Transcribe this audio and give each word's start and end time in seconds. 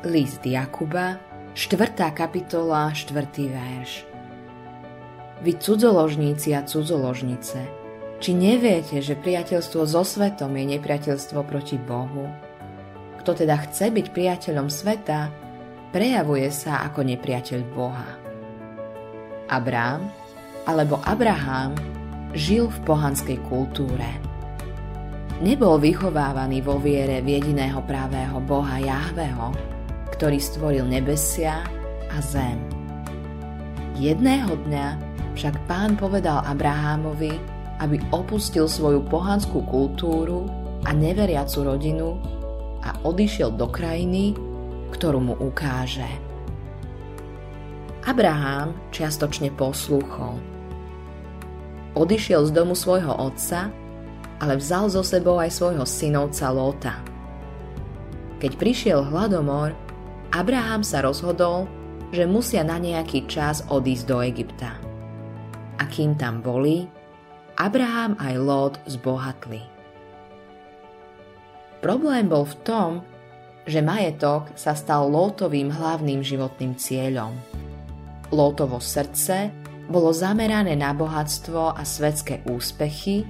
List 0.00 0.48
Jakuba, 0.48 1.20
4. 1.52 1.92
kapitola, 2.16 2.88
4. 2.88 3.20
verš. 3.52 4.08
Vy 5.44 5.60
cudzoložníci 5.60 6.56
a 6.56 6.64
cudzoložnice, 6.64 7.60
či 8.16 8.32
neviete, 8.32 9.04
že 9.04 9.12
priateľstvo 9.12 9.84
so 9.84 10.00
svetom 10.00 10.56
je 10.56 10.64
nepriateľstvo 10.72 11.44
proti 11.44 11.76
Bohu? 11.76 12.32
Kto 13.20 13.44
teda 13.44 13.60
chce 13.60 13.92
byť 13.92 14.06
priateľom 14.08 14.72
sveta, 14.72 15.28
prejavuje 15.92 16.48
sa 16.48 16.80
ako 16.88 17.04
nepriateľ 17.04 17.60
Boha. 17.68 18.16
Abrám 19.52 20.08
alebo 20.64 20.96
Abraham 21.04 21.76
žil 22.32 22.72
v 22.72 22.78
pohanskej 22.88 23.36
kultúre. 23.52 24.08
Nebol 25.44 25.76
vychovávaný 25.76 26.64
vo 26.64 26.80
viere 26.80 27.20
v 27.20 27.36
jediného 27.36 27.84
pravého 27.84 28.40
Boha 28.40 28.80
Jahveho, 28.80 29.79
ktorý 30.20 30.36
stvoril 30.36 30.84
nebesia 30.84 31.64
a 32.12 32.20
zem. 32.20 32.60
Jedného 33.96 34.52
dňa 34.68 35.00
však 35.32 35.56
pán 35.64 35.96
povedal 35.96 36.44
Abrahámovi, 36.44 37.40
aby 37.80 37.96
opustil 38.12 38.68
svoju 38.68 39.00
pohanskú 39.08 39.64
kultúru 39.64 40.44
a 40.84 40.92
neveriacu 40.92 41.64
rodinu 41.64 42.20
a 42.84 42.92
odišiel 43.00 43.56
do 43.56 43.64
krajiny, 43.72 44.36
ktorú 44.92 45.24
mu 45.24 45.40
ukáže. 45.40 46.04
Abraham 48.04 48.76
čiastočne 48.92 49.48
poslúchol. 49.56 50.36
Odišiel 51.96 52.44
z 52.44 52.52
domu 52.52 52.76
svojho 52.76 53.16
otca, 53.16 53.72
ale 54.36 54.60
vzal 54.60 54.92
so 54.92 55.00
sebou 55.00 55.40
aj 55.40 55.48
svojho 55.48 55.88
synovca 55.88 56.52
Lóta. 56.52 57.00
Keď 58.36 58.52
prišiel 58.60 59.00
hladomor, 59.08 59.88
Abraham 60.30 60.86
sa 60.86 61.02
rozhodol, 61.02 61.66
že 62.14 62.26
musia 62.26 62.62
na 62.62 62.78
nejaký 62.78 63.26
čas 63.26 63.66
odísť 63.66 64.04
do 64.06 64.22
Egypta 64.22 64.90
a 65.80 65.84
kým 65.88 66.14
tam 66.14 66.44
boli, 66.44 66.84
Abraham 67.56 68.14
aj 68.20 68.34
Lot 68.36 68.74
zbohatli. 68.84 69.64
Problém 71.80 72.28
bol 72.28 72.44
v 72.44 72.56
tom, 72.60 72.90
že 73.64 73.80
majetok 73.80 74.52
sa 74.56 74.76
stal 74.76 75.08
Lótovým 75.08 75.72
hlavným 75.72 76.20
životným 76.20 76.76
cieľom. 76.76 77.32
Lótovo 78.30 78.78
srdce 78.78 79.48
bolo 79.88 80.12
zamerané 80.12 80.76
na 80.76 80.92
bohatstvo 80.92 81.74
a 81.74 81.82
svetské 81.82 82.44
úspechy, 82.46 83.24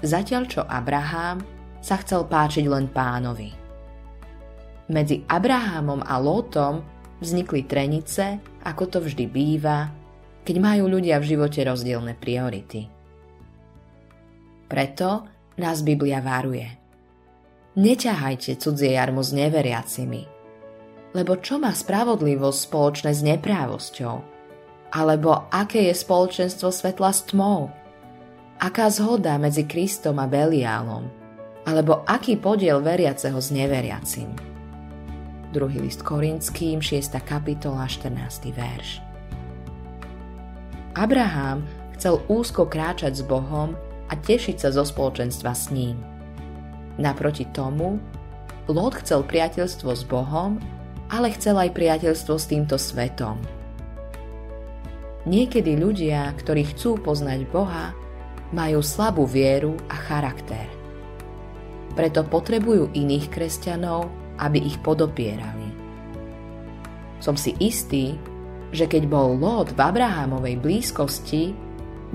zatiaľ 0.00 0.42
čo 0.46 0.62
Abraham 0.64 1.42
sa 1.82 1.98
chcel 2.00 2.24
páčiť 2.24 2.64
len 2.70 2.88
pánovi. 2.88 3.59
Medzi 4.90 5.22
Abrahamom 5.30 6.02
a 6.02 6.18
Lótom 6.18 6.82
vznikli 7.22 7.62
trenice, 7.62 8.42
ako 8.66 8.90
to 8.90 8.98
vždy 8.98 9.30
býva, 9.30 9.86
keď 10.42 10.56
majú 10.58 10.90
ľudia 10.90 11.22
v 11.22 11.30
živote 11.30 11.62
rozdielne 11.62 12.18
priority. 12.18 12.90
Preto 14.66 15.30
nás 15.62 15.86
Biblia 15.86 16.18
varuje. 16.18 16.66
Neťahajte 17.78 18.58
cudzie 18.58 18.98
jarmo 18.98 19.22
s 19.22 19.30
neveriacimi, 19.30 20.26
lebo 21.14 21.38
čo 21.38 21.62
má 21.62 21.70
spravodlivosť 21.70 22.58
spoločné 22.58 23.10
s 23.14 23.22
neprávosťou? 23.22 24.16
Alebo 24.90 25.46
aké 25.54 25.86
je 25.86 25.94
spoločenstvo 25.94 26.74
svetla 26.74 27.14
s 27.14 27.30
tmou? 27.30 27.70
Aká 28.58 28.90
zhoda 28.90 29.38
medzi 29.38 29.70
Kristom 29.70 30.18
a 30.18 30.26
Beliálom? 30.26 31.06
Alebo 31.62 32.02
aký 32.10 32.34
podiel 32.42 32.82
veriaceho 32.82 33.38
s 33.38 33.54
neveriacim? 33.54 34.49
Druhý 35.50 35.82
list 35.82 36.06
Korinským, 36.06 36.78
6. 36.78 37.10
kapitola, 37.26 37.90
14. 37.90 38.54
verš. 38.54 39.02
Abraham 40.94 41.66
chcel 41.98 42.22
úzko 42.30 42.70
kráčať 42.70 43.18
s 43.18 43.22
Bohom 43.26 43.74
a 44.06 44.14
tešiť 44.14 44.62
sa 44.62 44.70
zo 44.70 44.86
spoločenstva 44.86 45.50
s 45.50 45.74
ním. 45.74 45.98
Naproti 47.02 47.50
tomu, 47.50 47.98
Lot 48.70 49.02
chcel 49.02 49.26
priateľstvo 49.26 49.90
s 49.90 50.06
Bohom, 50.06 50.62
ale 51.10 51.34
chcel 51.34 51.58
aj 51.58 51.74
priateľstvo 51.74 52.34
s 52.38 52.46
týmto 52.46 52.78
svetom. 52.78 53.42
Niekedy 55.26 55.74
ľudia, 55.74 56.30
ktorí 56.38 56.70
chcú 56.70 56.94
poznať 57.02 57.50
Boha, 57.50 57.90
majú 58.54 58.86
slabú 58.86 59.26
vieru 59.26 59.74
a 59.90 59.98
charakter. 59.98 60.70
Preto 61.98 62.22
potrebujú 62.22 62.94
iných 62.94 63.26
kresťanov, 63.34 64.19
aby 64.40 64.64
ich 64.64 64.80
podopierali. 64.80 65.68
Som 67.20 67.36
si 67.36 67.52
istý, 67.60 68.16
že 68.72 68.88
keď 68.88 69.04
bol 69.06 69.36
Lot 69.36 69.76
v 69.76 69.80
Abrahámovej 69.84 70.56
blízkosti, 70.56 71.52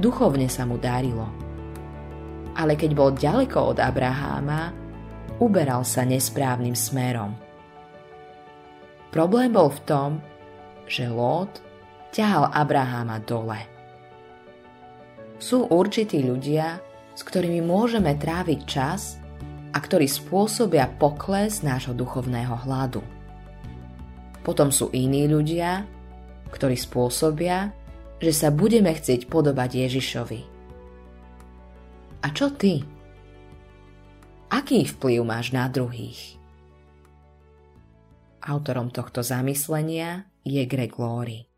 duchovne 0.01 0.49
sa 0.49 0.65
mu 0.65 0.81
darilo. 0.81 1.29
Ale 2.57 2.73
keď 2.73 2.91
bol 2.97 3.13
ďaleko 3.13 3.75
od 3.75 3.77
Abraháma, 3.77 4.73
uberal 5.37 5.85
sa 5.85 6.07
nesprávnym 6.07 6.73
smerom. 6.73 7.35
Problém 9.11 9.51
bol 9.51 9.69
v 9.71 9.81
tom, 9.85 10.11
že 10.89 11.07
Lot 11.11 11.61
ťahal 12.15 12.51
Abraháma 12.51 13.19
dole. 13.21 13.59
Sú 15.35 15.67
určití 15.67 16.23
ľudia, 16.23 16.79
s 17.11 17.21
ktorými 17.23 17.59
môžeme 17.59 18.15
tráviť 18.15 18.59
čas 18.63 19.19
a 19.75 19.77
ktorí 19.83 20.07
spôsobia 20.07 20.87
pokles 20.95 21.59
nášho 21.59 21.91
duchovného 21.91 22.55
hladu. 22.63 23.03
Potom 24.39 24.71
sú 24.71 24.87
iní 24.95 25.27
ľudia, 25.27 25.83
ktorí 26.55 26.79
spôsobia, 26.79 27.75
že 28.23 28.31
sa 28.31 28.55
budeme 28.55 28.95
chcieť 28.95 29.27
podobať 29.27 29.69
Ježišovi. 29.83 30.41
A 32.23 32.27
čo 32.31 32.55
ty? 32.55 32.79
Aký 34.47 34.87
vplyv 34.87 35.27
máš 35.27 35.51
na 35.51 35.67
druhých? 35.67 36.39
Autorom 38.45 38.93
tohto 38.93 39.25
zamyslenia 39.25 40.29
je 40.45 40.63
Greg 40.63 40.95
Laurie. 40.95 41.49